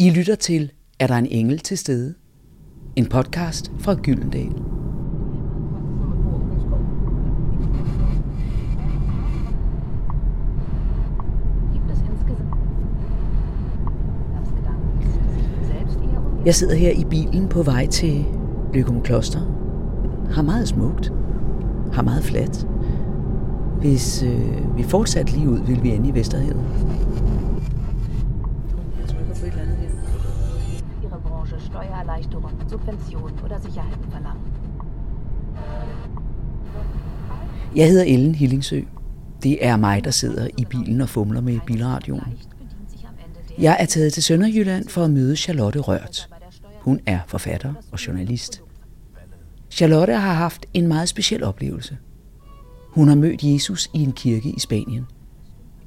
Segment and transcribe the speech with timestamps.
[0.00, 2.14] I lytter til Er der en engel til stede?
[2.96, 4.48] En podcast fra Gyldendal.
[11.72, 12.54] Gibt es insgesamt
[14.56, 18.24] Gedanken, Jeg sidder her i bilen på vej til
[18.74, 19.40] Lykum Kloster.
[20.30, 21.12] Har meget smukt.
[21.92, 22.68] Har meget fladt.
[23.80, 26.64] Hvis øh, vi fortsat lige ud, vil vi ende i Vesterhavet.
[32.18, 34.42] Erleichterung, Subventionen oder Sicherheiten verlangen.
[37.76, 38.80] Jeg hedder Ellen Hillingsø.
[39.42, 42.38] Det er mig, der sidder i bilen og fumler med bilradioen.
[43.58, 46.28] Jeg er taget til Sønderjylland for at møde Charlotte Rørt.
[46.80, 48.62] Hun er forfatter og journalist.
[49.70, 51.96] Charlotte har haft en meget speciel oplevelse.
[52.90, 55.06] Hun har mødt Jesus i en kirke i Spanien.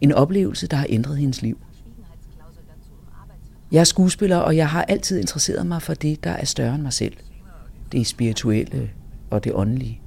[0.02, 1.58] En oplevelse, der har ændret hendes liv.
[3.72, 6.84] Jeg er skuespiller, og jeg har altid interesseret mig for det, der er større end
[6.84, 7.14] mig selv.
[7.92, 8.90] Det spirituelle
[9.30, 10.02] og det åndelige.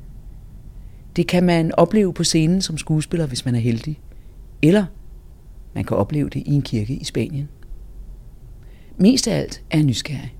[1.17, 4.01] Det kan man opleve på scenen som skuespiller, hvis man er heldig.
[4.63, 4.85] Eller
[5.75, 7.49] man kan opleve det i en kirke i Spanien.
[8.99, 10.37] Mest af alt er jeg nysgerrig.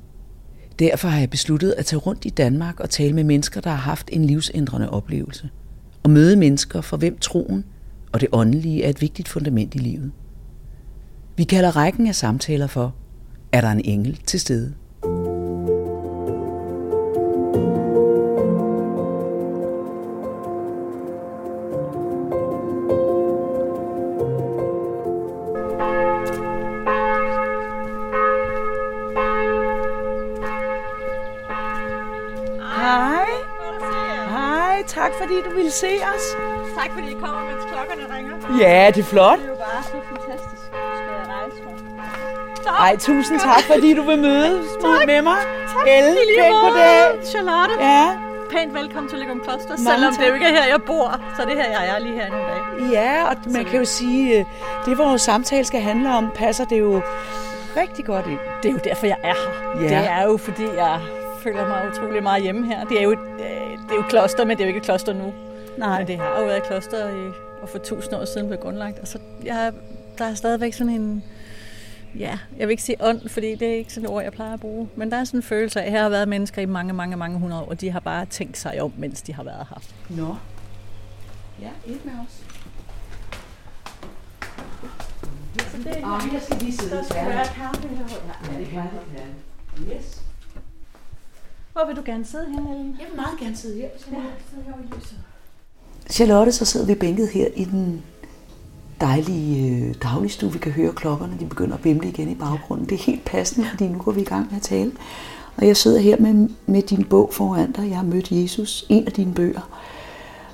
[0.79, 3.77] Derfor har jeg besluttet at tage rundt i Danmark og tale med mennesker, der har
[3.77, 5.51] haft en livsændrende oplevelse.
[6.03, 7.65] Og møde mennesker, for hvem troen
[8.13, 10.13] og det åndelige er et vigtigt fundament i livet.
[11.37, 12.95] Vi kalder rækken af samtaler for,
[13.55, 14.75] er der en engel til stede?
[32.63, 33.27] Hej.
[34.29, 36.37] Hej, tak fordi du ville se os.
[36.77, 38.59] Tak fordi I kommer, mens klokkerne ringer.
[38.61, 39.39] Ja, det er flot.
[39.39, 40.63] Det er jo bare så fantastisk.
[40.65, 41.84] Skal jeg rejse
[42.71, 42.79] mig?
[42.91, 44.51] Ej, tusind tak, fordi du vil møde
[45.13, 45.37] med mig.
[45.87, 47.25] I lige pænt på dag.
[47.25, 47.75] Charlotte.
[47.81, 48.05] Ja,
[48.51, 49.69] Pænt velkommen til Lægum Kloster.
[49.69, 50.29] Mange Selvom det tak.
[50.29, 52.91] jo ikke er her, jeg bor, så det her, jeg er lige her nogle dage.
[53.01, 54.45] ja, og man kan jo sige, øh,
[54.87, 57.03] det vores samtale skal handle om, passer det jo
[57.77, 58.39] rigtig godt ind.
[58.63, 59.35] Det er jo derfor, jeg er
[59.79, 59.83] her.
[59.83, 59.89] Ja.
[60.01, 61.01] Det er jo, fordi jeg
[61.43, 62.85] føler mig utrolig meget hjemme her.
[62.85, 63.45] Det er jo, et, øh,
[63.85, 65.33] det er jo kloster, men det er jo ikke et kloster nu.
[65.77, 65.99] Nej.
[65.99, 67.31] Men det har jo været et kloster i,
[67.63, 68.99] og for tusind år siden blev grundlagt.
[68.99, 69.73] Altså, jeg,
[70.19, 71.25] der er stadigvæk sådan en...
[72.19, 74.53] Ja, jeg vil ikke sige ånd, fordi det er ikke sådan et ord, jeg plejer
[74.55, 74.89] at bruge.
[74.97, 77.17] Men der er sådan en følelse af, at her har været mennesker i mange, mange,
[77.17, 79.83] mange hundrede år, og de har bare tænkt sig om, mens de har været her.
[80.17, 80.37] Nå.
[81.61, 82.45] Ja, ikke med os.
[86.03, 88.05] Og jeg skal lige sidde Der skal være kaffe her.
[88.53, 89.97] Ja, det kan jeg.
[89.97, 90.23] Yes.
[91.73, 92.97] Hvor vil du gerne sidde hen, Ellen?
[93.01, 93.83] Jeg vil meget gerne sidde her.
[93.83, 93.99] Ja,
[94.51, 95.19] sidde her i lyset.
[96.11, 98.03] Charlotte, så sidder vi bænket her i den
[99.01, 100.53] dejlige øh, dagligstue.
[100.53, 102.87] Vi kan høre klokkerne, de begynder at bimle igen i baggrunden.
[102.87, 104.93] Det er helt passende, fordi nu går vi i gang med at tale.
[105.57, 107.89] Og jeg sidder her med, med din bog foran dig.
[107.89, 109.69] Jeg har mødt Jesus, en af dine bøger,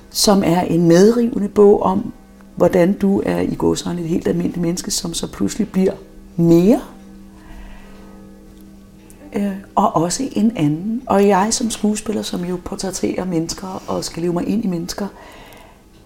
[0.09, 2.13] som er en medrivende bog om,
[2.55, 5.93] hvordan du er i gåsøjne et helt almindeligt menneske, som så pludselig bliver
[6.35, 6.81] mere
[9.33, 11.01] øh, og også en anden.
[11.05, 15.07] Og jeg som skuespiller, som jo portrætterer mennesker og skal leve mig ind i mennesker,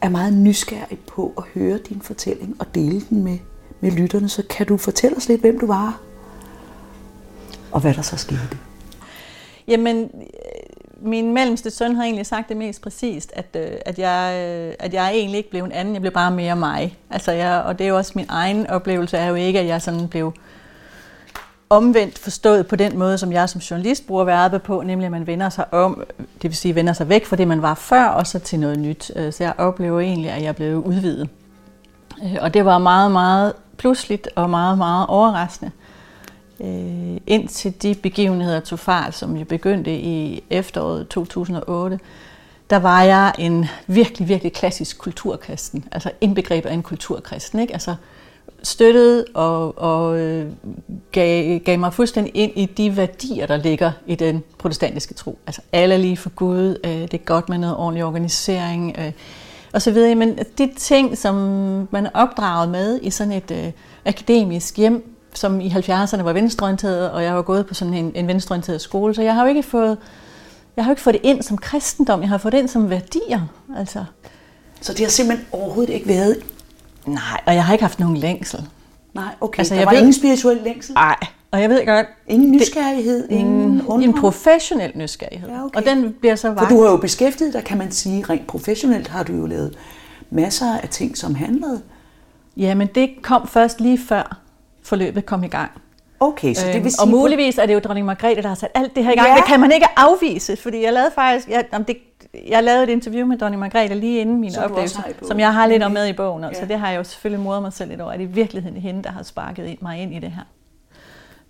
[0.06, 3.38] er meget nysgerrig på at høre din fortælling og dele den med,
[3.80, 4.30] med lytterne.
[4.30, 6.02] Så kan du fortælle os lidt, hvem du var?
[7.72, 8.58] Og hvad der så skete?
[9.68, 10.10] Jamen,
[11.02, 14.94] min mellemste søn har egentlig sagt det mest præcist, at, øh, at, jeg, øh, at
[14.94, 16.98] jeg egentlig ikke blev en anden, jeg blev bare mere mig.
[17.10, 19.82] Altså jeg, og det er jo også min egen oplevelse, er jo ikke, at jeg
[19.82, 20.34] sådan blev
[21.70, 25.28] omvendt forstået på den måde, som jeg som journalist bruger verbet på, nemlig at man
[25.28, 28.28] vender sig om, det vil sige vender sig væk fra det, man var før, og
[28.28, 29.12] så til noget nyt.
[29.16, 31.30] Øh, så jeg oplever egentlig, at jeg blev udvidet.
[32.24, 35.72] Øh, og det var meget, meget pludseligt og meget, meget overraskende.
[36.60, 42.00] Øh, indtil de begivenheder tog fart, som jo begyndte i efteråret 2008,
[42.70, 45.86] der var jeg en virkelig, virkelig klassisk kulturkristen.
[45.92, 47.60] Altså indbegrebet af en kulturkristen.
[47.60, 47.74] Ikke?
[47.74, 47.96] Altså
[48.66, 50.52] støttede og, og øh,
[51.12, 55.38] gav, gav mig fuldstændig ind i de værdier, der ligger i den protestantiske tro.
[55.48, 59.12] Altså alle lige for Gud, øh, det er godt med noget ordentlig organisering, øh,
[59.74, 60.16] og så videre.
[60.16, 61.36] Men de ting, som
[61.92, 63.72] man er opdraget med i sådan et øh,
[64.06, 68.28] akademisk hjem, som i 70'erne var venstreorienteret, og jeg har gået på sådan en, en
[68.28, 69.98] venstreorienteret skole, så jeg har jo ikke fået,
[70.76, 72.90] jeg har jo ikke fået det ind som kristendom, jeg har fået det ind som
[72.90, 73.42] værdier.
[73.78, 74.04] Altså,
[74.82, 76.38] Så det har simpelthen overhovedet ikke været
[77.06, 78.68] nej, og jeg har ikke haft nogen længsel.
[79.14, 79.60] Nej, okay.
[79.60, 80.94] Altså, der jeg var ved- ingen spirituel længsel?
[80.94, 81.16] Nej,
[81.52, 83.30] og jeg ved godt, Ingen nysgerrighed?
[83.30, 85.50] ingen en, en professionel nysgerrighed.
[85.50, 85.80] Ja, okay.
[85.80, 86.70] Og den bliver så For vagt.
[86.72, 89.78] du har jo beskæftiget dig, kan man sige, rent professionelt har du jo lavet
[90.32, 91.82] masser af ting, som handlede.
[92.58, 94.38] Jamen, det kom først lige før
[94.84, 95.72] forløbet kom i gang.
[96.20, 97.02] Okay, så det Øhm, vil sige...
[97.02, 99.16] og på- muligvis er det jo dronning Margrethe, der har sat alt det her i
[99.16, 99.28] gang.
[99.30, 99.36] Ja.
[99.36, 101.98] Det kan man ikke afvise, fordi jeg lavede faktisk jeg, om det,
[102.50, 105.84] jeg lavede et interview med dronning Margrethe lige inden min oplevelse, som jeg har lidt
[105.84, 106.02] om Okay.
[106.02, 106.42] med i bogen.
[106.44, 106.48] Ja.
[106.48, 106.54] Ja.
[106.54, 108.78] Så det har jeg jo selvfølgelig modet mig selv lidt over, at det i virkeligheden
[108.82, 110.42] hende, der har sparket mig ind i det her.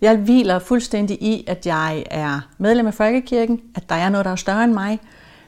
[0.00, 4.30] Jeg hviler fuldstændig i, at jeg er medlem af Folkekirken, at der er noget, der
[4.32, 4.98] er større end mig,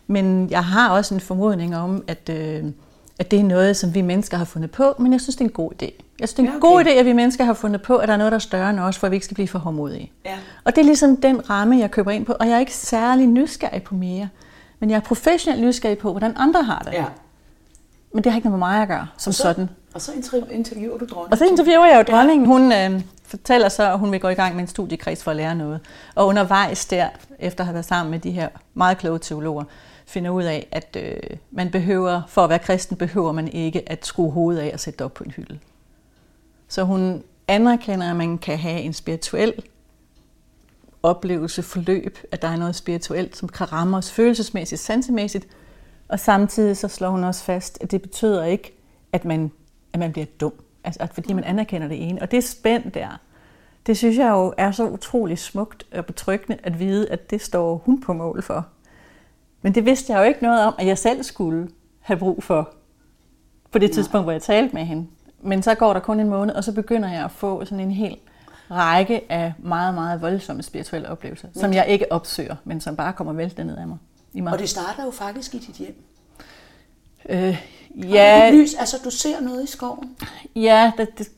[0.07, 2.65] men jeg har også en formodning om, at, øh,
[3.19, 5.49] at det er noget, som vi mennesker har fundet på, men jeg synes, det er
[5.49, 5.91] en god idé.
[6.21, 6.69] Jeg synes, det er en Ja, okay.
[6.69, 8.71] god idé, at vi mennesker har fundet på, at der er noget, der er større
[8.71, 10.13] end os, for at vi ikke skal blive for hårdmodige.
[10.25, 10.35] Ja.
[10.65, 13.27] Og det er ligesom den ramme, jeg køber ind på, og jeg er ikke særlig
[13.27, 14.29] nysgerrig på mere,
[14.81, 16.93] men jeg er professionelt nysgerrig på, hvordan andre har det.
[16.93, 17.05] Ja.
[18.15, 19.69] Men det har ikke noget med mig at gøre, som så, sådan.
[19.95, 21.33] Og så interv- interviewer du dronningen.
[21.33, 22.47] Og så interviewer jeg jo dronningen.
[22.47, 25.37] Hun øh, fortæller så, at hun vil gå i gang med en studiekreds for at
[25.37, 25.81] lære noget.
[26.15, 29.65] Og undervejs der, efter at have været sammen med de her meget kloge teologer,
[30.09, 34.07] finder ud af, at øh, man behøver, for at være kristen, behøver man ikke at
[34.07, 35.59] skrue hovedet af og sætte det op på en hylde.
[36.69, 39.63] Så hun anerkender, at man kan have en spirituel
[41.03, 45.49] oplevelse, forløb, at der er noget spirituelt, som kan ramme os følelsesmæssigt, sansemæssigt,
[46.09, 48.79] og samtidig så slår hun også fast, at det betyder ikke,
[49.13, 49.51] at man,
[49.93, 50.53] at man bliver dum,
[50.85, 52.23] altså at fordi man anerkender det ene.
[52.23, 53.21] Og det spænd der,
[53.87, 57.83] det synes jeg jo er så utrolig smukt og betryggende at vide, at det står
[57.85, 58.67] hun på mål for.
[59.63, 61.69] Men det vidste jeg jo ikke noget om, at jeg selv skulle
[62.01, 62.75] have brug for,
[63.73, 65.07] på det tidspunkt, hvor jeg talte med hende.
[65.43, 67.91] Men så går der kun en måned, og så begynder jeg at få sådan en
[67.91, 68.17] hel
[68.71, 73.33] række af meget, meget voldsomme spirituelle oplevelser, som jeg ikke opsøger, men som bare kommer
[73.33, 73.97] væltende ned af mig.
[74.33, 74.53] I mig.
[74.53, 76.05] Og det starter jo faktisk i dit hjem.
[77.29, 77.65] øh,
[77.97, 78.05] Ja.
[78.09, 80.17] ja, Lys, altså du ser noget i skoven.
[80.57, 81.29] ja det, det,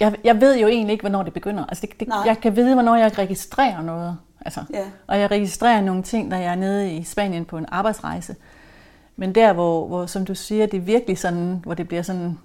[0.00, 1.64] jeg, jeg ved jo egentlig ikke, hvornår det begynder.
[1.66, 2.22] Altså det, det, Nej.
[2.26, 4.18] jeg kan vide, hvornår jeg registrerer noget.
[4.44, 4.84] Altså, Ja.
[5.06, 8.36] Og jeg registrerer nogle ting, da jeg er nede i Spanien på en arbejdsrejse.
[9.16, 12.38] Men der, hvor, hvor som du siger, det er virkelig sådan, hvor det bliver sådan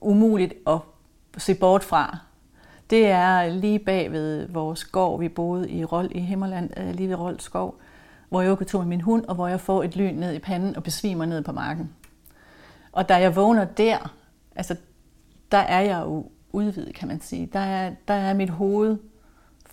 [0.00, 0.78] umuligt at
[1.38, 2.18] se bort fra,
[2.90, 7.08] det er lige bag ved vores gård, vi boede i Rold i Himmerland, øh, lige
[7.08, 7.74] ved Rold skov,
[8.28, 10.38] hvor jeg går tur med min hund, og hvor jeg får et lyn ned i
[10.38, 11.90] panden og besvimer ned på marken.
[12.92, 14.14] Og da jeg vågner der,
[14.56, 14.76] altså
[15.52, 17.48] der er jeg jo udvidet, kan man sige.
[17.52, 18.98] Der er, der er mit hoved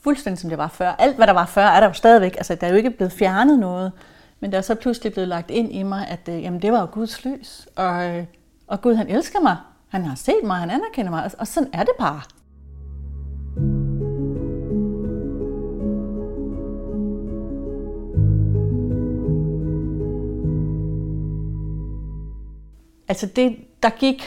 [0.03, 0.89] fuldstændig som det var før.
[0.89, 2.35] Alt, hvad der var før, er der jo stadigvæk.
[2.37, 3.91] Altså, der er jo ikke blevet fjernet noget.
[4.39, 6.79] Men der er så pludselig blevet lagt ind i mig, at øh, jamen, det var
[6.79, 7.67] jo Guds lys.
[7.75, 8.25] Og, øh,
[8.67, 9.57] og Gud, han elsker mig.
[9.89, 11.23] Han har set mig, han anerkender mig.
[11.23, 12.21] Og, og sådan er det bare.
[23.07, 24.23] Altså det, der gik,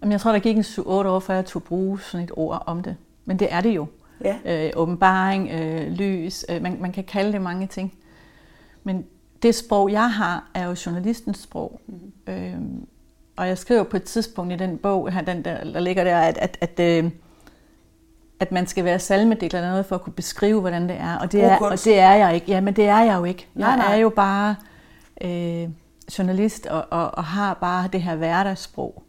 [0.00, 2.62] jamen jeg tror, der gik en 7-8 år, før jeg tog bruge sådan et ord
[2.66, 2.96] om det.
[3.24, 3.86] Men det er det jo.
[4.24, 4.66] Ja.
[4.66, 7.94] Øh, åbenbaring, øh, lys, øh, man, man kan kalde det mange ting.
[8.84, 9.06] Men
[9.42, 11.80] det sprog, jeg har, er jo journalistens sprog.
[11.86, 12.32] Mm.
[12.32, 12.54] Øh,
[13.36, 16.18] og jeg skriver på et tidspunkt i den bog, her, den der, der ligger der,
[16.18, 17.10] at, at, at, øh,
[18.40, 21.18] at man skal være salmedikler eller noget for at kunne beskrive, hvordan det er.
[21.18, 22.46] Og det, er, og det er jeg ikke.
[22.52, 23.48] Ja, men det er jeg jo ikke.
[23.54, 23.94] Nej, Jeg nej.
[23.94, 24.56] er jo bare
[25.20, 25.68] øh,
[26.18, 29.02] journalist og, og, og har bare det her hverdagssprog.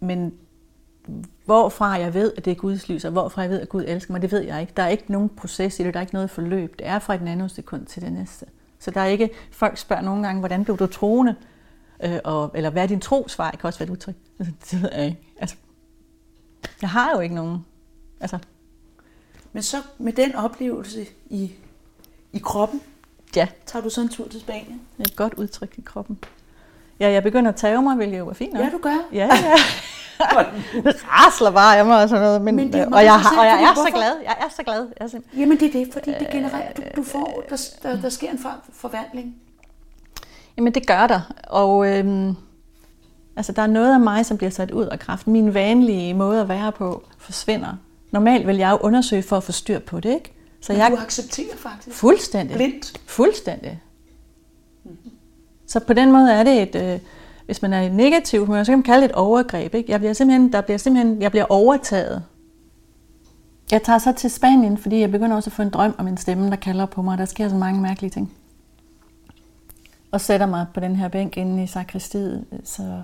[0.00, 0.32] Men
[1.44, 4.12] hvorfra jeg ved, at det er Guds lys, og hvorfra jeg ved, at Gud elsker
[4.12, 4.72] mig, det ved jeg ikke.
[4.76, 6.78] Der er ikke nogen proces i det, der er ikke noget forløb.
[6.78, 8.46] Det er fra et nanosekund til det næste.
[8.78, 11.34] Så der er ikke, folk spørger nogle gange, hvordan blev du troende?
[12.04, 13.50] Øh, og, eller hvad er din trosvar?
[13.50, 14.14] Det kan også være et udtryk.
[14.38, 15.18] Altså, Det ved jeg ikke.
[15.40, 15.56] Altså,
[16.80, 17.64] jeg har jo ikke nogen.
[18.20, 18.38] Altså,
[19.52, 21.52] Men så med den oplevelse i,
[22.32, 22.80] i kroppen,
[23.36, 24.80] ja, tager du så en tur til Spanien.
[24.98, 26.18] det er et godt udtryk i kroppen.
[27.00, 28.64] Ja, jeg begynder at tage mig, hvilket jo er fint nok.
[28.64, 28.98] Ja, du gør.
[29.12, 29.54] Ja, ja.
[31.12, 32.42] rasler bare af mig og sådan noget.
[32.42, 34.12] Men, Men det er og, jeg, og jeg er fordi så glad.
[34.24, 34.86] Jeg er så glad.
[34.98, 38.00] Jeg er simpelthen, Jamen det er det, fordi det genererer, du, du får, der, der,
[38.00, 39.36] der sker en for, forvandling.
[40.56, 42.36] Jamen det gør der, og øhm,
[43.36, 45.26] altså, der er noget af mig, som bliver sat ud af kraft.
[45.26, 47.76] Min vanlige måde at være på forsvinder.
[48.10, 50.32] Normalt vil jeg jo undersøge for at få styr på det, ikke?
[50.60, 51.96] Så Men jeg du accepterer faktisk.
[51.96, 52.56] fuldstændig.
[52.56, 53.00] Blindt.
[53.06, 53.80] Fuldstændig.
[55.66, 57.00] Så på den måde er det et, øh,
[57.46, 59.74] hvis man er i negativ humør, så kan man kalde det et overgreb.
[59.74, 59.92] Ikke?
[59.92, 62.22] Jeg bliver simpelthen, der bliver simpelthen, jeg bliver overtaget.
[63.70, 66.16] Jeg tager så til Spanien, fordi jeg begynder også at få en drøm om en
[66.16, 67.18] stemme, der kalder på mig.
[67.18, 68.32] Der sker så mange mærkelige ting.
[70.10, 72.44] Og sætter mig på den her bænk inde i sakristiet.
[72.64, 73.02] Så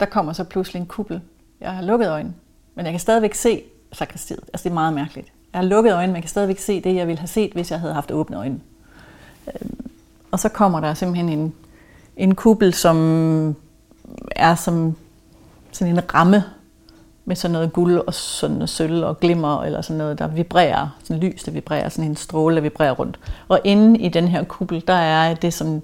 [0.00, 1.20] der kommer så pludselig en kuppel.
[1.60, 2.34] Jeg har lukket øjnene,
[2.74, 3.62] men jeg kan stadigvæk se
[3.92, 4.40] sakristiet.
[4.52, 5.32] Altså det er meget mærkeligt.
[5.52, 7.70] Jeg har lukket øjnene, men jeg kan stadigvæk se det, jeg ville have set, hvis
[7.70, 8.60] jeg havde haft åbne øjne.
[9.46, 9.90] Øhm,
[10.30, 11.54] og så kommer der simpelthen en,
[12.16, 13.56] en kuppel, som
[14.36, 14.96] er som
[15.72, 16.44] sådan en ramme
[17.24, 20.88] med sådan noget guld og sådan noget sølv og glimmer, eller sådan noget, der vibrerer,
[21.04, 23.18] sådan lys, der vibrerer, sådan en stråle, der vibrerer rundt.
[23.48, 25.82] Og inde i den her kuppel, der er det, som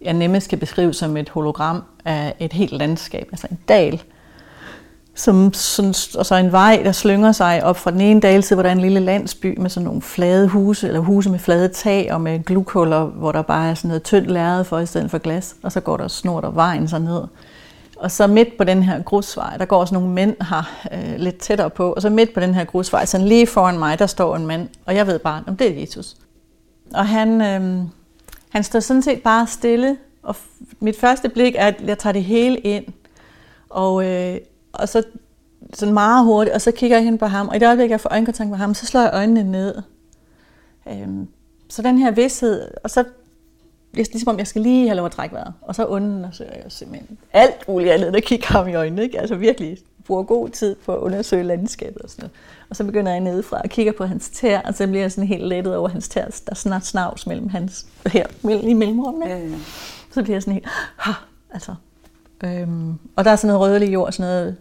[0.00, 4.02] jeg nemmest kan beskrive som et hologram af et helt landskab, altså en dal,
[5.16, 8.62] som sådan, og så en vej, der slynger sig op fra den ene dalside, hvor
[8.62, 12.12] der er en lille landsby med sådan nogle flade huse, eller huse med flade tag
[12.12, 15.18] og med glukhuller, hvor der bare er sådan noget tyndt lærred for i stedet for
[15.18, 17.22] glas, og så går der snort og vejen så ned.
[17.96, 21.38] Og så midt på den her grusvej, der går også nogle mænd her øh, lidt
[21.38, 24.36] tættere på, og så midt på den her grusvej, sådan lige foran mig, der står
[24.36, 26.16] en mand, og jeg ved bare, om det er Jesus.
[26.94, 27.82] Og han, øh,
[28.50, 30.36] han står sådan set bare stille, og
[30.80, 32.84] mit første blik er, at jeg tager det hele ind,
[33.70, 34.38] og, øh,
[34.78, 35.02] og så
[35.74, 38.00] sådan meget hurtigt, og så kigger jeg hen på ham, og i det øjeblik, jeg
[38.00, 39.74] får øjenkontakt med ham, så slår jeg øjnene ned.
[40.88, 41.28] Øhm,
[41.68, 43.04] så den her vidshed, og så
[43.94, 45.52] det er ligesom om, jeg skal lige have lov at trække vejret.
[45.62, 49.02] Og så undersøger jeg simpelthen alt muligt andet, der kigger ham i øjnene.
[49.02, 49.20] Ikke?
[49.20, 52.32] Altså virkelig bruger god tid på at undersøge landskabet og sådan noget.
[52.70, 55.28] Og så begynder jeg nedefra og kigger på hans tær, og så bliver jeg sådan
[55.28, 56.24] helt lettet over hans tær.
[56.24, 58.26] Der er snart snavs mellem hans, her,
[58.62, 59.28] i mellemrummet.
[59.28, 59.58] Ja, ja.
[60.10, 60.66] Så bliver jeg sådan helt,
[60.96, 61.12] ha,
[61.50, 61.74] altså.
[62.44, 64.56] Øhm, og der er sådan noget rødlig jord, sådan noget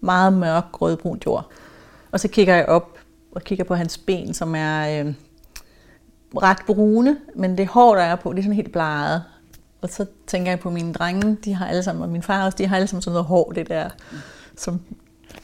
[0.00, 1.50] meget mørk rødbrunt jord.
[2.12, 2.98] Og så kigger jeg op
[3.32, 5.14] og kigger på hans ben, som er øh,
[6.36, 9.22] ret brune, men det hår, der er på, det er sådan helt bladet.
[9.82, 12.58] Og så tænker jeg på mine drenge, de har alle sammen, og min far også,
[12.58, 13.88] de har alle sammen sådan noget hår, det der,
[14.56, 14.80] som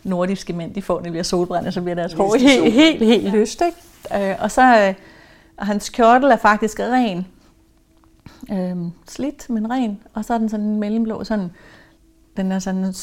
[0.05, 3.25] nordiske mænd, de får, når de bliver solbrændte, så bliver deres hår helt, helt, helt
[3.25, 3.31] ja.
[3.31, 3.63] lyst.
[3.63, 4.31] Ikke?
[4.31, 4.95] Øh, og så, øh,
[5.57, 7.27] og hans kjortel er faktisk ren,
[8.53, 8.77] øh,
[9.09, 11.51] slidt, men ren, og så er den sådan mellemblå, sådan
[12.37, 12.95] den er sådan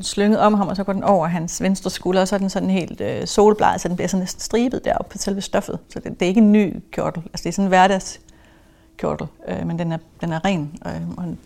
[0.00, 2.50] slynget om ham, og så går den over hans venstre skulder, og så er den
[2.50, 5.78] sådan helt øh, solbleg, så den bliver sådan næsten stribet deroppe på selve stoffet.
[5.88, 7.22] Så det, det er ikke en ny kjortel.
[7.26, 10.78] Altså det er sådan en hverdagskjortel, øh, men den er, den er ren.
[10.86, 11.36] Øh, og,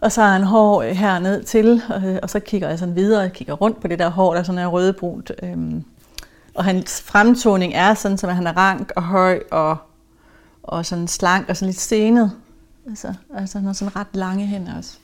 [0.00, 3.32] og så er han hår øh, til, øh, og så kigger jeg sådan videre, og
[3.32, 5.32] kigger rundt på det der hår, der sådan er rødbrunt.
[5.42, 5.56] Øh,
[6.54, 9.76] og hans fremtoning er sådan, som at han er rank og høj og,
[10.62, 12.32] og sådan slank og sådan lidt senet.
[12.88, 14.98] Altså, altså han har sådan ret lange hænder også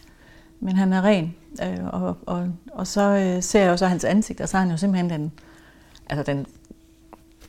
[0.65, 1.35] men han er ren.
[1.63, 4.61] Øh, og, og, og så øh, ser jeg jo så hans ansigt, og så er
[4.61, 5.33] han jo simpelthen den,
[6.11, 6.47] altså den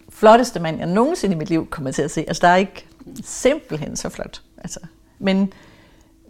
[0.09, 2.25] flotteste mand, jeg nogensinde i mit liv kommer til at se.
[2.27, 2.85] Altså der er ikke
[3.23, 4.41] simpelthen så flot.
[4.57, 4.79] Altså,
[5.19, 5.53] men,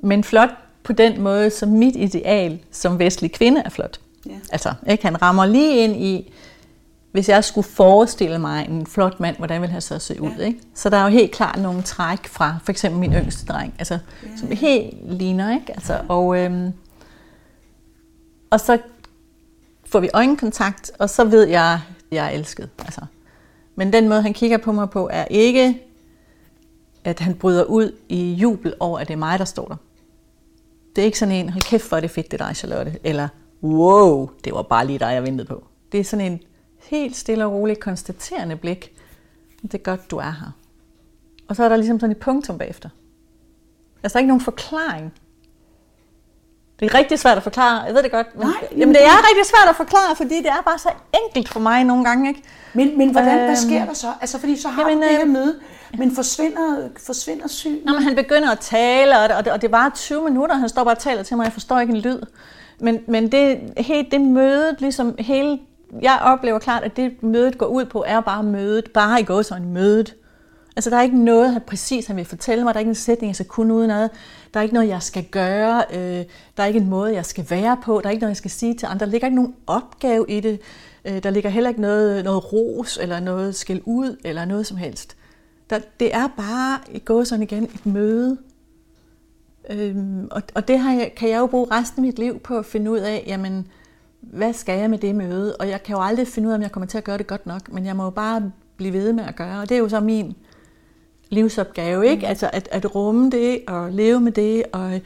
[0.02, 0.50] men flot
[0.84, 4.00] på den måde, som mit ideal som vestlig kvinde er flot.
[4.26, 4.40] Ja.
[4.52, 5.04] Altså, ikke?
[5.04, 6.34] han rammer lige ind i,
[7.16, 10.32] hvis jeg skulle forestille mig en flot mand, hvordan ville han så se ud?
[10.38, 10.46] Ja.
[10.46, 10.60] Ikke?
[10.74, 14.00] Så der er jo helt klart nogle træk fra for eksempel min yngste dreng, altså,
[14.24, 14.28] ja.
[14.38, 15.54] som helt ligner.
[15.54, 15.74] Ikke?
[15.74, 16.74] Altså, og, øhm,
[18.50, 18.78] og så
[19.86, 21.80] får vi øjenkontakt, og så ved jeg, at
[22.12, 22.70] jeg er elsket.
[22.80, 23.02] Altså.
[23.76, 25.82] Men den måde, han kigger på mig på, er ikke,
[27.04, 29.76] at han bryder ud i jubel over, at det er mig, der står der.
[30.96, 33.00] Det er ikke sådan en, hold kæft, for det fedt, det er dig, Charlotte.
[33.04, 33.28] Eller,
[33.64, 35.64] wow, det var bare lige dig, jeg ventede på.
[35.92, 36.40] Det er sådan en,
[36.86, 38.92] helt stille og roligt konstaterende blik.
[39.62, 40.52] Det er godt, du er her.
[41.48, 42.90] Og så er der ligesom sådan et punktum bagefter.
[44.04, 45.14] Altså, der er ikke nogen forklaring.
[46.80, 48.28] Det er rigtig svært at forklare, jeg ved det godt.
[48.36, 50.90] Men, Nej, jamen, det er rigtig svært at forklare, fordi det er bare så
[51.26, 52.30] enkelt for mig nogle gange.
[52.30, 52.44] Ikke?
[52.74, 54.08] Men, men hvordan, øhm, hvad sker der så?
[54.22, 55.60] Altså, fordi så har jamen, det her øh, møde,
[55.98, 57.82] men forsvinder, forsvinder syg.
[57.86, 60.84] Nå, men han begynder at tale, og det, og det var 20 minutter, han står
[60.84, 62.22] bare og taler til mig, jeg forstår ikke en lyd.
[62.80, 65.60] Men, men det, helt det møde, ligesom hele
[66.02, 69.42] jeg oplever klart, at det mødet går ud på, er bare mødet, bare i går
[69.42, 70.16] så en mødet.
[70.76, 72.74] Altså, der er ikke noget, han præcis han vil fortælle mig.
[72.74, 74.10] Der er ikke en sætning, jeg skal kunne uden noget.
[74.54, 75.84] Der er ikke noget, jeg skal gøre.
[75.94, 76.26] Øh,
[76.58, 78.00] der er ikke en måde, jeg skal være på.
[78.04, 79.06] Der er ikke noget, jeg skal sige til andre.
[79.06, 80.62] Der ligger ikke nogen opgave i det.
[81.06, 84.78] Øh, der ligger heller ikke noget, noget ros, eller noget skæld ud, eller noget som
[84.78, 85.18] helst.
[85.70, 88.38] Der, det er bare i går sådan igen et møde.
[89.70, 92.58] Øhm, og, og det har jeg, kan jeg jo bruge resten af mit liv på
[92.58, 93.68] at finde ud af, jamen,
[94.34, 95.56] hvad skal jeg med det møde?
[95.56, 97.28] Og jeg kan jo aldrig finde ud af, om jeg kommer til at gøre det
[97.28, 99.80] godt nok, men jeg må jo bare blive ved med at gøre, og det er
[99.80, 100.36] jo så min
[101.30, 102.22] livsopgave, ikke?
[102.22, 102.30] Mm.
[102.30, 105.02] Altså at, at rumme det, og leve med det, og,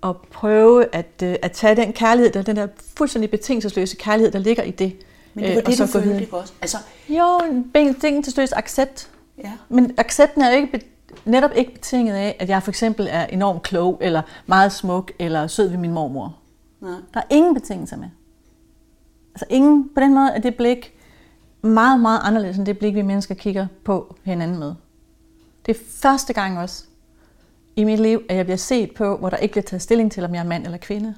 [0.00, 4.38] og prøve at, øh, at tage den kærlighed, der, den der fuldstændig betingelsesløse kærlighed, der
[4.38, 4.96] ligger i det.
[5.34, 6.52] Men det var øh, det, du følte, ikke også?
[6.60, 6.76] Altså...
[7.08, 7.40] Jo,
[7.72, 9.10] betingelsesløs accept.
[9.44, 9.52] Ja.
[9.68, 10.86] Men accepten er jo ikke
[11.24, 15.46] netop ikke betinget af, at jeg for eksempel er enormt klog, eller meget smuk, eller
[15.46, 16.36] sød ved min mormor.
[16.80, 16.90] Nej.
[17.14, 18.08] Der er ingen betingelser med.
[19.34, 20.94] Altså ingen, på den måde er det blik
[21.62, 24.74] meget, meget anderledes end det blik, vi mennesker kigger på hinanden med.
[25.66, 26.84] Det er første gang også
[27.76, 30.24] i mit liv, at jeg bliver set på, hvor der ikke bliver taget stilling til,
[30.24, 31.14] om jeg er mand eller kvinde.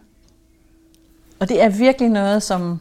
[1.40, 2.81] Og det er virkelig noget, som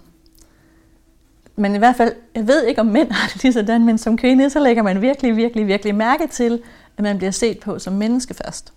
[1.56, 4.18] men i hvert fald, jeg ved ikke om mænd har det lige sådan, men som
[4.18, 6.62] kvinde, så lægger man virkelig, virkelig, virkelig mærke til,
[6.98, 8.74] at man bliver set på som menneske først.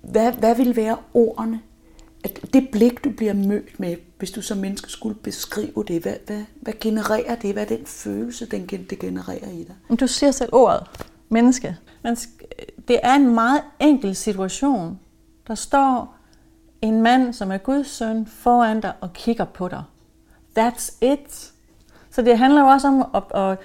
[0.00, 1.60] Hvad, hvad vil være ordene,
[2.26, 6.14] at det blik, du bliver mødt med, hvis du som menneske skulle beskrive det, hvad,
[6.26, 7.52] hvad, hvad genererer det?
[7.52, 9.98] Hvad er den følelse, den, det genererer i dig?
[10.00, 10.82] Du siger selv ordet,
[11.28, 11.76] menneske.
[12.02, 12.16] Men
[12.88, 14.98] det er en meget enkel situation.
[15.46, 16.16] Der står
[16.82, 19.82] en mand, som er Guds søn, foran dig og kigger på dig.
[20.58, 21.52] That's it.
[22.10, 23.58] Så det handler jo også om, at, at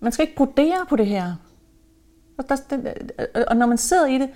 [0.00, 1.34] man skal ikke brodere på det her.
[2.38, 2.56] Og, der,
[3.46, 4.30] og når man sidder i det,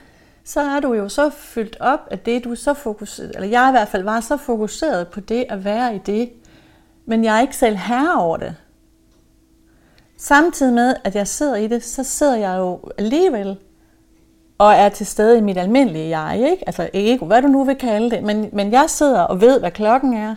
[0.44, 3.68] så er du jo så fyldt op af det, du er så fokuseret, eller jeg
[3.68, 6.32] i hvert fald var så fokuseret på det at være i det,
[7.06, 8.56] men jeg er ikke selv herre over det.
[10.16, 13.56] Samtidig med, at jeg sidder i det, så sidder jeg jo alligevel
[14.59, 16.62] og er til stede i mit almindelige jeg, ikke?
[16.66, 18.23] Altså ego, hvad du nu vil kalde det.
[18.23, 20.35] Men, men jeg sidder og ved, hvad klokken er.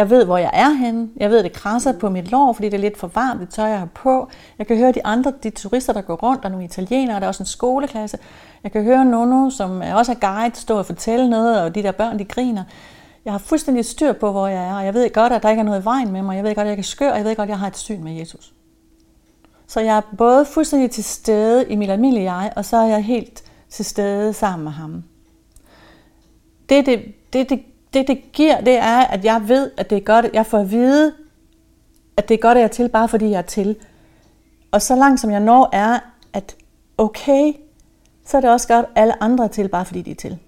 [0.00, 1.08] Jeg ved, hvor jeg er henne.
[1.16, 3.66] Jeg ved, det krasser på mit lår, fordi det er lidt for varmt, det tøj,
[3.66, 4.28] jeg har på.
[4.58, 7.24] Jeg kan høre de andre, de turister, der går rundt, der er nogle italienere, der
[7.24, 8.18] er også en skoleklasse.
[8.64, 11.92] Jeg kan høre Nono, som også er guide, stå og fortælle noget, og de der
[11.92, 12.64] børn, de griner.
[13.24, 15.60] Jeg har fuldstændig styr på, hvor jeg er, og jeg ved godt, at der ikke
[15.60, 16.36] er noget i vejen med mig.
[16.36, 17.76] Jeg ved godt, at jeg kan skøre, og jeg ved godt, at jeg har et
[17.76, 18.52] syn med Jesus.
[19.66, 23.04] Så jeg er både fuldstændig til stede i mit almindelige jeg, og så er jeg
[23.04, 25.04] helt til stede sammen med ham.
[26.68, 27.02] Det, det,
[27.32, 27.60] det, det,
[27.94, 30.70] det, det giver, det er, at jeg ved, at det er godt, jeg får at
[30.70, 31.14] vide,
[32.16, 33.76] at det er godt, at jeg er til, bare fordi jeg er til.
[34.70, 35.98] Og så langt som jeg når er,
[36.32, 36.56] at
[36.98, 37.52] okay,
[38.24, 40.38] så er det også godt, at alle andre er til, bare fordi de er til.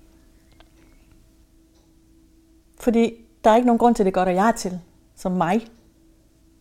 [2.81, 3.13] Fordi
[3.45, 4.81] der er ikke nogen grund til, at det er godt, at jeg er til,
[5.17, 5.67] som mig.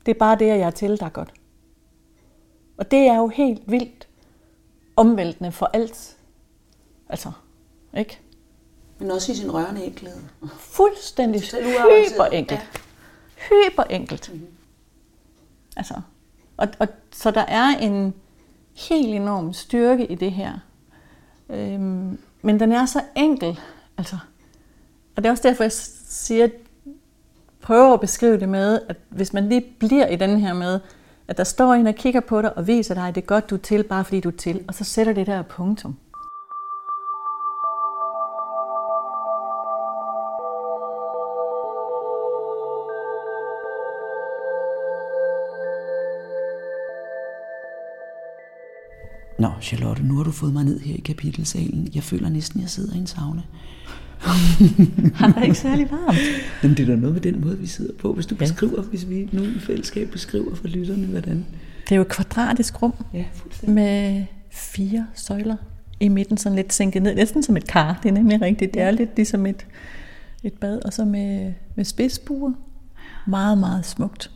[0.06, 1.34] Det er bare det, at jeg er til, der er godt.
[2.78, 4.08] Og det er jo helt vildt
[4.96, 6.18] omvæltende for alt.
[7.10, 7.32] Altså,
[7.98, 8.20] ikke?
[9.02, 10.18] Men også i sin rørende enkelhed.
[10.60, 12.14] Fuldstændig Selv uafbalanceret.
[12.14, 12.60] hyper enkelt.
[12.60, 12.66] Ja.
[13.50, 14.30] Hyper enkelt.
[14.34, 14.48] Mm-hmm.
[15.78, 15.94] Altså,
[16.58, 18.14] og, og, så der er en
[18.74, 20.54] helt enorm styrke i det her.
[21.50, 23.60] Øhm, men den er så enkel.
[23.98, 24.18] Altså,
[25.16, 26.48] og det er også derfor, jeg siger,
[27.62, 30.80] prøver at beskrive det med, at hvis man lige bliver i den her med,
[31.28, 33.50] at der står en og kigger på dig og viser dig, at det er godt,
[33.50, 35.98] du er til, bare fordi du er til, og så sætter det der punktum.
[49.42, 51.90] Nå, Charlotte, nu har du fået mig ned her i kapitelsalen.
[51.96, 53.42] Jeg føler næsten, at jeg sidder i en sauna.
[55.16, 56.18] Han er ikke særlig varmt.
[56.62, 58.14] Men det er da noget med den måde, vi sidder på.
[58.14, 61.46] Hvis du beskriver, hvis vi nu i fællesskab beskriver for lytterne, hvordan...
[61.84, 63.26] Det er jo et kvadratisk rum Ja,
[63.68, 65.56] med fire søjler
[66.00, 68.00] i midten, sådan lidt sænket ned, næsten som et kar.
[68.04, 68.74] Det er nemlig rigtigt.
[68.74, 69.66] Det er lidt ligesom et,
[70.44, 72.54] et bad, og så med, med spidsbuer.
[73.28, 74.32] Meget, meget smukt.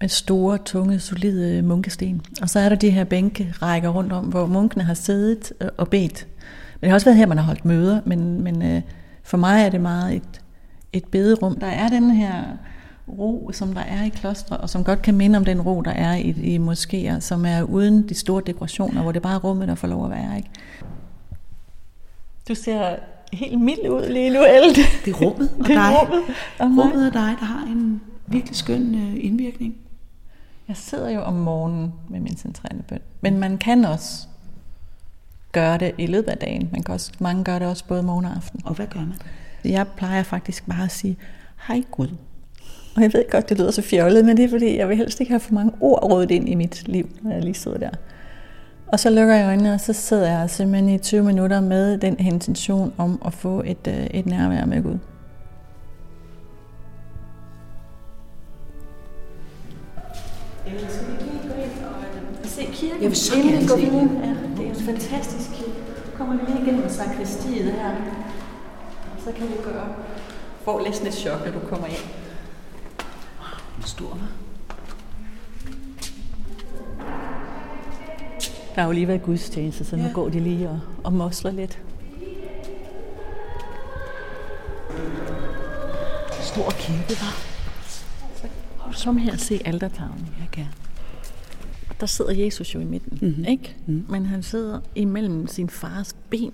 [0.00, 2.20] Med store, tunge, solide munkesten.
[2.42, 5.68] Og så er der de her bænke rækker rundt om, hvor munkene har siddet øh,
[5.76, 6.26] og bedt.
[6.74, 8.82] Men det har også været her, man har holdt møder, men, men øh,
[9.22, 10.40] for mig er det meget et,
[10.92, 11.60] et bederum.
[11.60, 12.42] Der er den her
[13.08, 15.90] ro, som der er i klostre, og som godt kan minde om den ro, der
[15.90, 19.68] er i, i moskéer, som er uden de store dekorationer, hvor det bare er rummet,
[19.68, 20.36] der får lov at være.
[20.36, 20.48] Ikke?
[22.48, 22.96] Du ser
[23.32, 24.74] helt mild ud lige nu, Elde.
[25.04, 26.00] Det er rummet og Det er dig.
[26.00, 26.20] rummet
[26.58, 26.84] og mig.
[26.84, 29.74] rummet og dig, der har en virkelig skøn øh, indvirkning.
[30.70, 32.98] Jeg sidder jo om morgenen med min centrale bøn.
[33.20, 34.26] Men man kan også
[35.52, 36.68] gøre det i løbet af dagen.
[36.72, 38.60] Man kan også, mange gør det også både morgen og aften.
[38.64, 39.14] Og hvad gør man?
[39.64, 41.16] Jeg plejer faktisk bare at sige,
[41.68, 42.08] hej Gud.
[42.96, 45.20] Og jeg ved godt, det lyder så fjollet, men det er fordi, jeg vil helst
[45.20, 47.90] ikke have for mange ord rådet ind i mit liv, når jeg lige sidder der.
[48.86, 52.18] Og så lukker jeg øjnene, og så sidder jeg simpelthen i 20 minutter med den
[52.18, 54.98] intention om at få et, øh, et nærvær med Gud.
[62.44, 63.02] Se kirken.
[63.02, 64.20] Jeg vil så gerne se den.
[64.24, 65.72] Ja, det er en fantastisk kirke.
[66.18, 67.94] Kommer lige igennem sakristiet her.
[69.24, 69.86] Så kan du gøre.
[70.64, 71.96] Få næsten et chok, når du kommer ind.
[73.78, 74.74] En stor, hva'?
[78.74, 80.12] Der har jo lige været gudstjeneste, så nu Ja.
[80.12, 81.78] går de lige og, og mosler lidt.
[86.40, 87.49] Stor kirke, var.
[89.04, 90.28] Kom her se altertavlen.
[90.40, 90.70] Jeg gerne.
[92.00, 93.44] Der sidder Jesus jo i midten, mm-hmm.
[93.44, 93.76] ikke?
[93.86, 94.04] Mm.
[94.08, 96.52] Men han sidder imellem sin fars ben.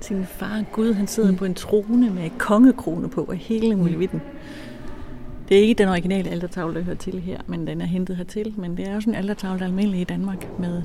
[0.00, 1.36] Sin far Gud, han sidder mm.
[1.36, 4.20] på en trone med kongekrone på og hele muligheden.
[5.48, 8.54] Det er ikke den originale altertavle, der hører til her, men den er hentet hertil.
[8.56, 10.82] Men det er også en altertavle, der er almindelig i Danmark med,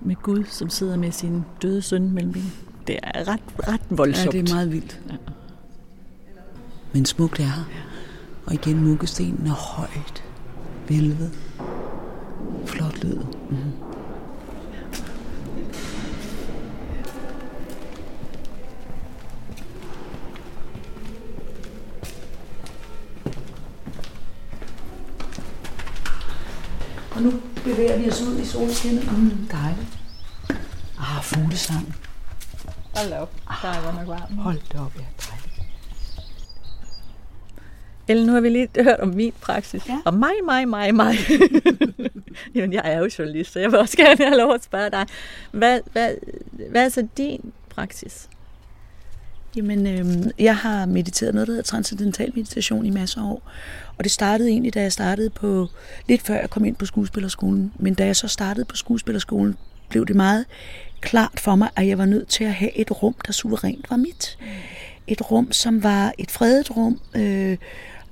[0.00, 2.50] med Gud, som sidder med sin døde søn mellem benene.
[2.86, 4.32] Det er ret, ret Ja, voldsomt.
[4.32, 5.00] det er meget vildt.
[5.10, 5.14] Ja.
[6.92, 7.87] Men smukt er her.
[8.48, 10.24] Og igen munkestenen er højt.
[10.88, 11.38] Vælvet.
[12.66, 13.16] Flot lyd.
[13.50, 13.72] Mm.
[27.10, 27.32] Og nu
[27.64, 29.12] bevæger vi os ud i solskinnet.
[29.12, 29.98] Mm, dejligt.
[30.98, 31.94] Ah, fuglesang.
[32.94, 33.32] Hold da op.
[33.62, 34.40] Der er godt nok varmt.
[34.40, 35.04] Hold da op, ja.
[38.08, 39.88] Ellen, nu har vi lige hørt om min praksis.
[39.88, 39.98] Ja.
[40.04, 41.14] Og mig, mig, mig, mig.
[42.54, 45.06] Jamen, jeg er jo journalist, så jeg vil også gerne have lov at spørge dig.
[45.50, 46.14] Hvad, hvad,
[46.70, 48.28] hvad er så din praksis?
[49.56, 53.42] Jamen, øh, jeg har mediteret noget, der hedder transcendental meditation i masser af år.
[53.98, 55.66] Og det startede egentlig, da jeg startede på,
[56.08, 57.72] lidt før jeg kom ind på skuespillerskolen.
[57.78, 59.56] Men da jeg så startede på skuespillerskolen,
[59.88, 60.44] blev det meget
[61.00, 63.96] klart for mig, at jeg var nødt til at have et rum, der suverænt var
[63.96, 64.38] mit.
[65.06, 67.56] Et rum, som var et fredet rum, øh,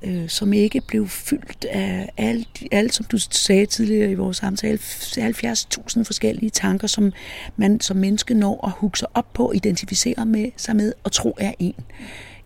[0.06, 4.78] øh, som ikke blev fyldt af alt, alt, som du sagde tidligere i vores samtale,
[4.78, 7.12] 70.000 forskellige tanker, som
[7.56, 11.36] man som menneske når at hugge sig op på, identificere med sig med og tro
[11.38, 11.74] er en.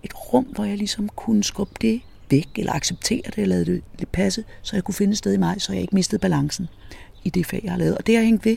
[0.02, 3.82] Et rum, hvor jeg ligesom kunne skubbe det væk, eller acceptere det, eller lade det
[3.98, 6.68] det passe, så jeg kunne finde et sted i mig, så jeg ikke mistede balancen
[7.24, 7.98] i det fag, jeg har lavet.
[7.98, 8.56] Og det har jeg hængt ved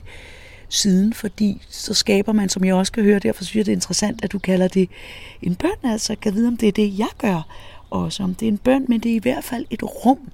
[0.69, 3.75] siden, fordi så skaber man, som jeg også kan høre, derfor synes jeg, det er
[3.75, 4.89] interessant, at du kalder det
[5.41, 7.47] en bøn, altså kan vide, om det er det, jeg gør,
[7.93, 10.31] også om det er en bøn, men det er i hvert fald et rum,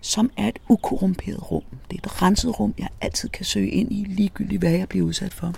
[0.00, 1.62] som er et ukorrumperet rum.
[1.90, 5.06] Det er et renset rum, jeg altid kan søge ind i, ligegyldigt hvad jeg bliver
[5.06, 5.54] udsat for.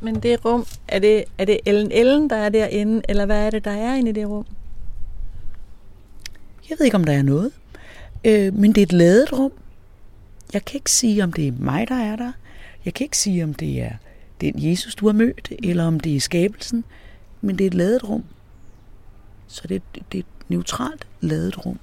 [0.00, 3.50] Men det rum, er det, er det Ellen Ellen, der er derinde, eller hvad er
[3.50, 4.46] det, der er inde i det rum?
[6.70, 7.52] Jeg ved ikke, om der er noget,
[8.24, 9.52] øh, men det er et ladet rum.
[10.52, 12.32] Jeg kan ikke sige, om det er mig, der er der.
[12.84, 13.92] Jeg kan ikke sige, om det er
[14.40, 16.84] den Jesus, du har mødt, eller om det er skabelsen.
[17.40, 18.24] Men det er et ladet rum.
[19.48, 21.78] Så det, det, det er et neutralt ladet rum.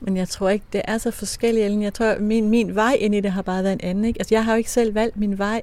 [0.00, 1.82] Men jeg tror ikke, det er så forskelligt, Ellen.
[1.82, 4.04] Jeg tror, min, min vej ind i det har bare været en anden.
[4.04, 4.20] Ikke?
[4.20, 5.62] Altså, jeg har jo ikke selv valgt min vej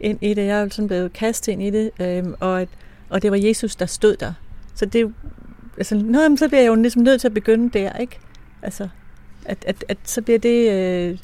[0.00, 0.46] ind i det.
[0.46, 2.68] Jeg er jo sådan blevet kastet ind i det, øhm, og,
[3.08, 4.32] og det var Jesus, der stod der.
[4.74, 5.14] Så det
[5.76, 8.18] altså, noget, så bliver jeg jo ligesom nødt til at begynde der, ikke?
[8.62, 8.88] Altså,
[9.44, 11.18] at, at, at så bliver det, øh,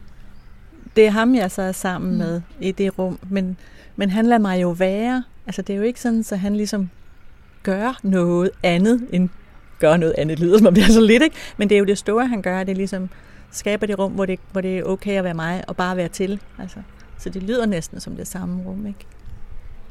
[0.97, 3.19] det er ham, jeg så er sammen med i det rum.
[3.31, 3.57] Men,
[3.97, 5.25] men han lader mig jo være.
[5.47, 6.91] Altså, det er jo ikke sådan, så han ligesom
[7.63, 9.29] gør noget andet end
[9.79, 10.41] gør noget andet.
[10.41, 11.37] Lyder som om det er så lidt, ikke?
[11.57, 12.65] Men det er jo det store, han gør.
[12.65, 13.09] Det er ligesom
[13.51, 16.09] skaber det rum, hvor det, hvor det er okay at være mig og bare være
[16.09, 16.41] til.
[16.59, 16.79] Altså,
[17.19, 19.07] så det lyder næsten som det samme rum, ikke?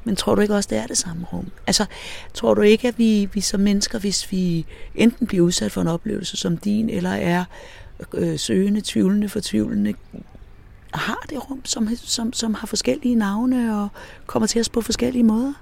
[0.04, 1.52] Men tror du ikke også, det er det samme rum?
[1.68, 1.86] Altså,
[2.34, 5.88] tror du ikke, at vi, vi som mennesker, hvis vi enten bliver udsat for en
[5.88, 7.44] oplevelse som din, eller er
[8.14, 9.94] øh, søgende, tvivlende, fortvivlende,
[10.94, 13.88] har det rum, som, som, som har forskellige navne og
[14.26, 15.54] kommer til os på forskellige måder?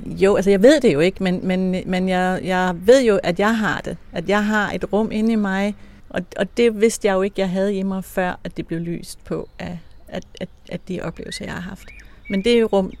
[0.00, 3.38] Jo, altså jeg ved det jo ikke, men, men, men jeg, jeg ved jo, at
[3.38, 3.96] jeg har det.
[4.12, 5.74] At jeg har et rum inde i mig,
[6.08, 8.80] og, og det vidste jeg jo ikke, jeg havde i mig, før at det blev
[8.80, 9.78] lyst på af,
[10.08, 11.88] at, at, at de oplevelser, jeg har haft.
[12.30, 12.92] Men det rum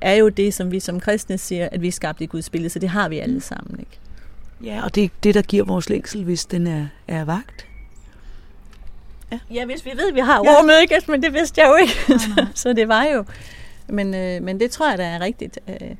[0.00, 2.70] er jo det, som vi som kristne siger, at vi er skabt i Guds billede,
[2.70, 3.98] så det har vi alle sammen, ikke?
[4.64, 7.66] Ja, og det er det, der giver vores længsel, hvis den er, er vagt.
[9.50, 11.02] Ja, hvis vi ved, at vi har rummet, ikke?
[11.08, 12.20] Men det vidste jeg jo ikke.
[12.20, 13.24] så, så det var jo...
[13.88, 15.58] Men, øh, men det tror jeg, der er rigtigt.
[15.68, 15.94] Øh,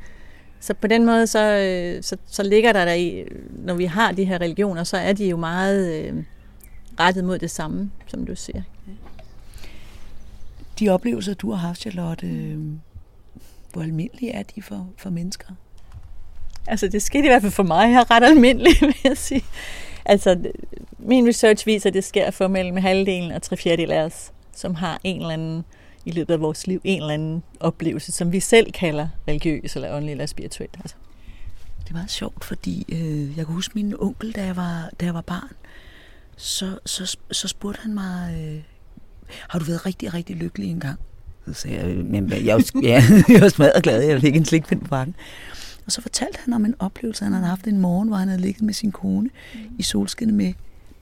[0.60, 4.12] så på den måde, så, øh, så, så ligger der der i, når vi har
[4.12, 6.24] de her religioner, så er de jo meget øh,
[7.00, 8.62] rettet mod det samme, som du siger.
[10.78, 12.58] De oplevelser, du har haft, Charlotte, øh,
[13.72, 15.46] hvor almindelige er de for, for mennesker?
[16.66, 19.44] Altså, det skete i hvert fald for mig her ret almindeligt, vil jeg sige.
[20.04, 20.38] Altså,
[20.98, 24.74] min research viser, at det sker for mellem halvdelen og tre fjerdedel af os, som
[24.74, 25.64] har en eller anden
[26.08, 29.92] i løbet af vores liv, en eller anden oplevelse, som vi selv kalder religiøs eller
[29.92, 30.68] åndelig eller spirituel.
[30.80, 30.96] Altså.
[31.80, 35.04] Det er meget sjovt, fordi øh, jeg kan huske min onkel, da jeg var, da
[35.04, 35.52] jeg var barn,
[36.36, 38.62] så, så, så spurgte han mig, øh,
[39.48, 40.98] har du været rigtig, rigtig lykkelig engang?
[41.46, 44.44] Så sagde jeg, øh, men jeg, jeg, ja, jeg var smadret glad, jeg fik en
[44.44, 45.14] slikpind på bakken.
[45.86, 48.40] Og så fortalte han om en oplevelse, han havde haft en morgen, hvor han havde
[48.40, 49.60] ligget med sin kone mm.
[49.78, 50.52] i solskinnet med,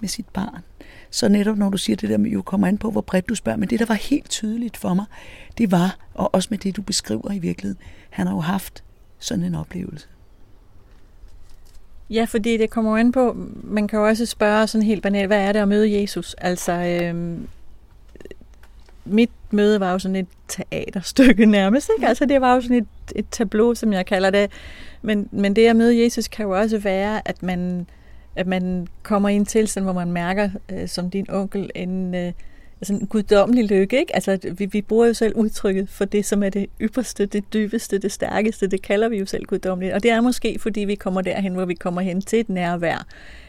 [0.01, 0.63] med sit barn.
[1.17, 3.35] Så netop når du siger det der med, jo kommer an på, hvor bredt du
[3.35, 5.05] spørger, men det, der var helt tydeligt for mig,
[5.59, 8.85] det var, og også med det, du beskriver i virkeligheden, han har jo haft
[9.19, 10.09] sådan en oplevelse.
[12.11, 15.41] Ja, fordi det kommer an på, man kan jo også spørge sådan helt banalt, hvad
[15.41, 16.35] er det at møde Jesus?
[16.35, 17.49] Altså, øhm,
[19.05, 22.09] mit møde var jo sådan et teaterstykke nærmest, ikke?
[22.09, 24.51] Altså, det var jo sådan et, et tableau, som jeg kalder det.
[25.03, 27.87] Men, men det at møde Jesus kan jo også være, at man,
[28.37, 32.33] at man kommer i en tilstand, hvor man mærker, øh, som din onkel, en, øh,
[32.81, 33.99] altså en guddommelig lykke.
[33.99, 34.15] Ikke?
[34.15, 37.99] Altså, vi, vi bruger jo selv udtrykket for det, som er det ypperste, det dybeste,
[37.99, 38.67] det stærkeste.
[38.67, 39.95] Det kalder vi jo selv guddommeligt.
[39.95, 43.07] Og det er måske, fordi vi kommer derhen, hvor vi kommer hen til et nærvær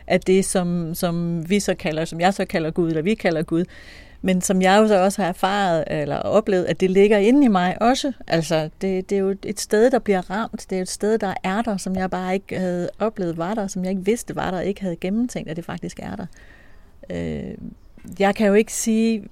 [0.08, 3.42] af det, som, som vi så kalder, som jeg så kalder Gud, eller vi kalder
[3.42, 3.66] Gud.
[4.22, 7.48] Men som jeg jo så også har erfaret eller oplevet, at det ligger inde i
[7.48, 8.12] mig også.
[8.28, 10.66] Altså, det, det er jo et sted, der bliver ramt.
[10.70, 13.54] Det er jo et sted, der er der, som jeg bare ikke havde oplevet var
[13.54, 16.16] der, som jeg ikke vidste var der, og ikke havde gennemtænkt, at det faktisk er
[16.16, 16.26] der.
[17.10, 17.58] Øh,
[18.20, 19.24] jeg kan jo ikke sige,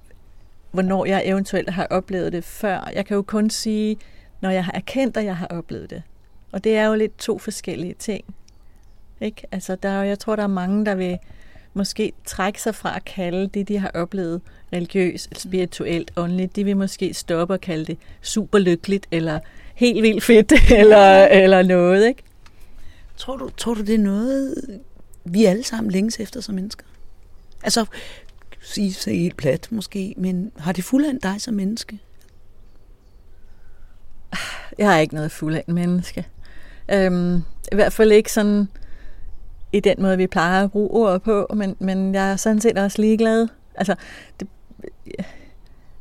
[0.70, 2.90] hvornår jeg eventuelt har oplevet det før.
[2.94, 3.96] Jeg kan jo kun sige,
[4.40, 6.02] når jeg har erkendt, at jeg har oplevet det.
[6.52, 8.24] Og det er jo lidt to forskellige ting.
[9.20, 9.42] Ikke?
[9.52, 11.18] Altså, der, er- jeg tror, der er mange, der vil
[11.76, 14.40] måske trække sig fra at kalde det, de har oplevet
[14.72, 16.56] religiøst, spirituelt, åndeligt.
[16.56, 19.40] De vil måske stoppe og kalde det super lykkeligt, eller
[19.74, 22.08] helt vildt fedt, eller, eller noget.
[22.08, 22.22] Ikke?
[23.16, 24.54] Tror du, tror du, det er noget,
[25.24, 26.84] vi alle sammen længes efter som mennesker?
[27.62, 27.84] Altså,
[28.62, 31.98] sige sig helt plat måske, men har det fuldendt dig som menneske?
[34.78, 36.26] Jeg er ikke noget fuldendt menneske.
[36.92, 37.36] Øhm,
[37.72, 38.68] I hvert fald ikke sådan
[39.76, 42.78] i den måde, vi plejer at bruge ord på, men, men jeg er sådan set
[42.78, 43.48] også ligeglad.
[43.74, 43.94] Altså,
[44.40, 44.48] det,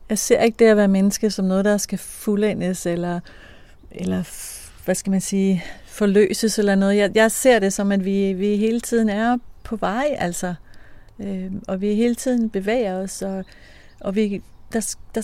[0.09, 3.19] jeg ser ikke det at være menneske som noget, der skal fuldendes, eller,
[3.91, 4.23] eller
[4.85, 6.97] hvad skal man sige, forløses eller noget.
[6.97, 10.53] Jeg, jeg ser det som, at vi, vi hele tiden er på vej, altså.
[11.19, 13.45] Øh, og vi hele tiden bevæger os, og,
[13.99, 14.41] og vi,
[14.73, 15.21] der, der,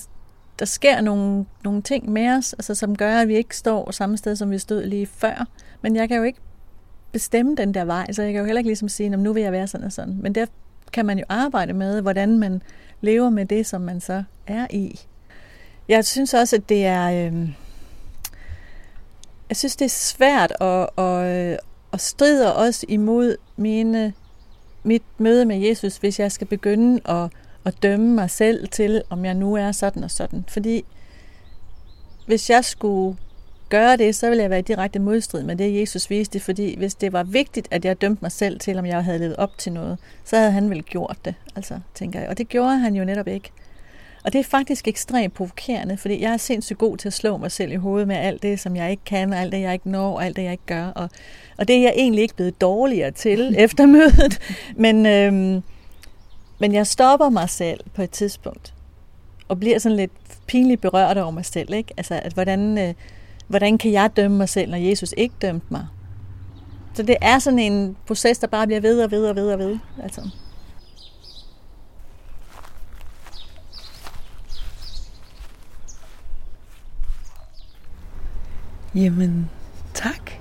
[0.60, 4.18] der sker nogle, nogle ting med os, altså, som gør, at vi ikke står samme
[4.18, 5.48] sted, som vi stod lige før.
[5.82, 6.40] Men jeg kan jo ikke
[7.12, 9.44] bestemme den der vej, så jeg kan jo heller ikke ligesom sige, "Nå, nu vil
[9.44, 10.18] jeg være sådan og sådan.
[10.22, 10.46] Men der
[10.94, 12.62] kan man jo arbejde med, hvordan man
[13.02, 15.00] lever med det, som man så er i.
[15.88, 17.12] Jeg synes også, at det er...
[17.12, 17.50] Øh,
[19.50, 21.60] jeg synes, det er svært at, at,
[21.94, 24.14] at stride også imod mine,
[24.84, 27.30] mit møde med Jesus, hvis jeg skal begynde at,
[27.66, 30.46] at dømme mig selv til, om jeg nu er sådan og sådan.
[30.48, 30.86] Fordi
[32.28, 33.18] hvis jeg skulle
[33.72, 36.40] gøre det, så ville jeg være i direkte modstrid med det, Jesus viste.
[36.40, 39.36] Fordi hvis det var vigtigt, at jeg dømte mig selv til, om jeg havde levet
[39.36, 42.30] op til noget, så havde han vel gjort det, altså, tænker jeg.
[42.30, 43.52] Og det gjorde han jo netop ikke.
[44.24, 47.52] Og det er faktisk ekstremt provokerende, fordi jeg er sindssygt god til at slå mig
[47.52, 49.90] selv i hovedet med alt det, som jeg ikke kan, og alt det, jeg ikke
[49.90, 50.88] når, og alt det, jeg ikke gør.
[50.88, 51.10] Og,
[51.58, 54.40] og det er jeg egentlig ikke blevet dårligere til efter mødet.
[54.76, 55.64] Men, øhm,
[56.60, 58.74] men jeg stopper mig selv på et tidspunkt,
[59.48, 60.12] og bliver sådan lidt
[60.48, 61.74] pinligt berørt over mig selv.
[61.74, 61.94] Ikke?
[61.98, 62.94] Altså, at hvordan, øh,
[63.52, 65.88] hvordan kan jeg dømme mig selv, når Jesus ikke dømte mig?
[66.94, 69.60] Så det er sådan en proces, der bare bliver ved og ved og ved og
[69.60, 69.78] ved.
[70.04, 70.30] Altså.
[78.96, 79.50] Jamen,
[79.94, 80.32] tak.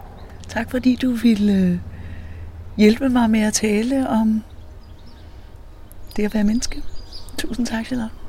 [0.49, 1.79] Tak fordi du ville øh,
[2.77, 4.43] hjælpe mig med at tale om
[6.17, 6.83] det at være menneske.
[7.39, 8.20] Tusind tak, Charlotte.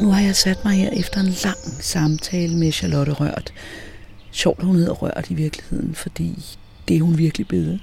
[0.00, 3.52] Nu har jeg sat mig her efter en lang samtale med Charlotte Rørt.
[4.30, 6.56] Sjovt, hun hedder Rørt i virkeligheden, fordi
[6.88, 7.80] det er hun virkelig blevet.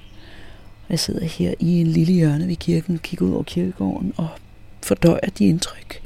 [0.89, 4.27] Jeg sidder her i en lille hjørne ved kirken, kigger ud over kirkegården og
[4.83, 6.01] fordøjer de indtryk.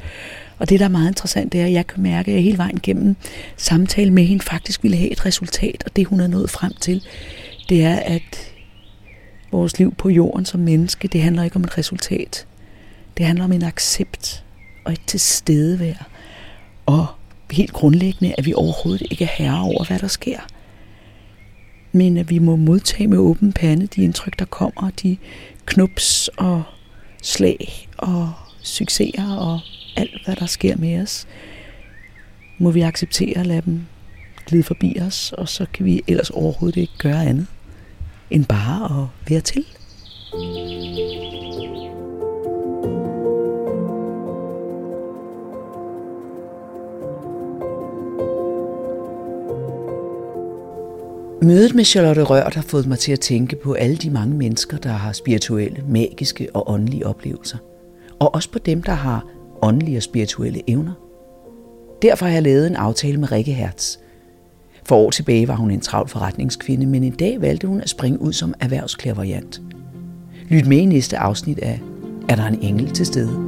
[0.57, 2.57] Og det, der er meget interessant, det er, at jeg kan mærke, at jeg hele
[2.57, 3.15] vejen gennem
[3.57, 7.03] samtale med hende faktisk ville have et resultat, og det hun er nået frem til,
[7.69, 8.53] det er, at
[9.51, 12.45] vores liv på jorden som menneske, det handler ikke om et resultat.
[13.17, 14.43] Det handler om en accept
[14.85, 16.07] og et tilstedevær.
[16.85, 17.07] Og
[17.51, 20.39] helt grundlæggende, at vi overhovedet ikke er herre over, hvad der sker.
[21.91, 25.17] Men at vi må modtage med åben pande de indtryk, der kommer, de
[25.65, 26.63] knups og
[27.23, 29.59] slag og succeser og
[29.95, 31.27] alt, hvad der sker med os.
[32.57, 33.85] Må vi acceptere at lade dem
[34.45, 37.47] glide forbi os, og så kan vi ellers overhovedet ikke gøre andet
[38.29, 39.65] end bare at være til.
[51.43, 54.77] Mødet med Charlotte Rørt har fået mig til at tænke på alle de mange mennesker,
[54.77, 57.57] der har spirituelle, magiske og åndelige oplevelser.
[58.19, 59.25] Og også på dem, der har
[59.61, 60.93] åndelige og spirituelle evner.
[62.01, 63.97] Derfor har jeg lavet en aftale med Rikke Hertz.
[64.85, 68.21] For år tilbage var hun en travl forretningskvinde, men en dag valgte hun at springe
[68.21, 69.61] ud som erhvervsklaverjant.
[70.49, 71.81] Lyt med i næste afsnit af
[72.29, 73.39] Er der en engel til stede?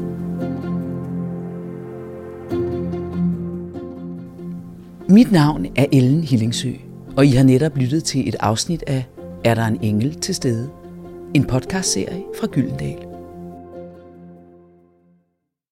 [5.10, 6.72] Mit navn er Ellen Hillingsø,
[7.18, 9.06] og I har netop lyttet til et afsnit af
[9.44, 10.70] Er der en engel til stede?
[11.34, 13.13] En podcastserie fra Gyldendal.